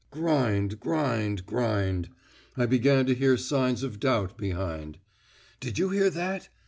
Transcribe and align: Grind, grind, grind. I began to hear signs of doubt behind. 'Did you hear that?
Grind, 0.09 0.79
grind, 0.79 1.45
grind. 1.45 2.09
I 2.57 2.65
began 2.65 3.05
to 3.05 3.13
hear 3.13 3.37
signs 3.37 3.83
of 3.83 3.99
doubt 3.99 4.35
behind. 4.35 4.97
'Did 5.59 5.77
you 5.77 5.89
hear 5.89 6.09
that? 6.09 6.49